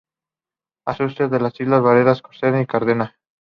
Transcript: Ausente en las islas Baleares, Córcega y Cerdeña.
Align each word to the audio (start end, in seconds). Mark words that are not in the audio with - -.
Ausente 0.87 1.25
en 1.25 1.43
las 1.43 1.59
islas 1.61 1.83
Baleares, 1.83 2.23
Córcega 2.23 2.59
y 2.59 2.65
Cerdeña. 2.65 3.15